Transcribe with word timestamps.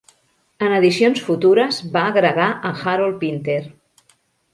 En 0.67 0.71
edicions 0.77 1.19
futures, 1.27 1.81
va 1.97 2.05
agregar 2.13 2.47
a 2.71 2.73
Harold 2.95 3.21
Pinter. 3.25 3.59